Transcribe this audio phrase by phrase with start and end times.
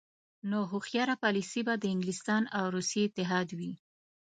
[0.49, 3.73] نو هوښیاره پالیسي به د انګلستان او روسیې اتحاد وي.